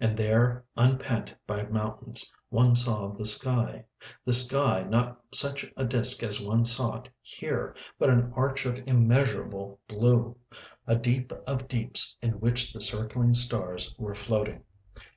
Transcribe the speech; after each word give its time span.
And 0.00 0.16
there, 0.16 0.64
unpent 0.76 1.32
by 1.46 1.62
mountains, 1.62 2.28
one 2.48 2.74
saw 2.74 3.06
the 3.12 3.24
sky—the 3.24 4.32
sky, 4.32 4.82
not 4.82 5.22
such 5.32 5.64
a 5.76 5.84
disc 5.84 6.24
as 6.24 6.40
one 6.40 6.64
saw 6.64 6.96
it 7.02 7.08
here, 7.22 7.76
but 7.96 8.10
an 8.10 8.32
arch 8.34 8.66
of 8.66 8.80
immeasurable 8.84 9.78
blue, 9.86 10.36
a 10.88 10.96
deep 10.96 11.30
of 11.46 11.68
deeps 11.68 12.16
in 12.20 12.40
which 12.40 12.72
the 12.72 12.80
circling 12.80 13.32
stars 13.32 13.94
were 13.96 14.12
floating 14.16 14.64